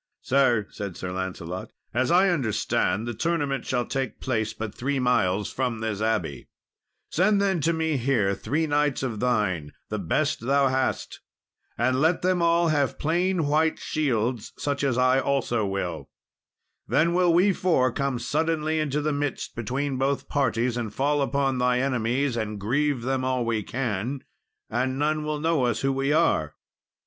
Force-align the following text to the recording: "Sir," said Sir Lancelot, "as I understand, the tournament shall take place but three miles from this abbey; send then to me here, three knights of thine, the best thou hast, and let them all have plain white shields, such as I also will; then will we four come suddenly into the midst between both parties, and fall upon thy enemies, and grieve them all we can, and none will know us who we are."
"Sir," 0.23 0.65
said 0.71 0.97
Sir 0.97 1.11
Lancelot, 1.11 1.69
"as 1.93 2.09
I 2.09 2.29
understand, 2.29 3.07
the 3.07 3.13
tournament 3.13 3.67
shall 3.67 3.85
take 3.85 4.19
place 4.19 4.51
but 4.51 4.73
three 4.73 4.97
miles 4.97 5.51
from 5.51 5.77
this 5.77 6.01
abbey; 6.01 6.47
send 7.11 7.39
then 7.39 7.61
to 7.61 7.71
me 7.71 7.97
here, 7.97 8.33
three 8.33 8.65
knights 8.65 9.03
of 9.03 9.19
thine, 9.19 9.73
the 9.89 9.99
best 9.99 10.39
thou 10.47 10.69
hast, 10.69 11.19
and 11.77 12.01
let 12.01 12.23
them 12.23 12.41
all 12.41 12.69
have 12.69 12.97
plain 12.97 13.45
white 13.45 13.77
shields, 13.77 14.53
such 14.57 14.83
as 14.83 14.97
I 14.97 15.19
also 15.19 15.67
will; 15.67 16.09
then 16.87 17.13
will 17.13 17.31
we 17.31 17.53
four 17.53 17.91
come 17.91 18.17
suddenly 18.17 18.79
into 18.79 19.01
the 19.01 19.13
midst 19.13 19.53
between 19.55 19.99
both 19.99 20.27
parties, 20.27 20.77
and 20.77 20.91
fall 20.91 21.21
upon 21.21 21.59
thy 21.59 21.77
enemies, 21.79 22.35
and 22.35 22.59
grieve 22.59 23.03
them 23.03 23.23
all 23.23 23.45
we 23.45 23.61
can, 23.61 24.23
and 24.67 24.97
none 24.97 25.23
will 25.23 25.39
know 25.39 25.65
us 25.65 25.81
who 25.81 25.93
we 25.93 26.11
are." 26.11 26.55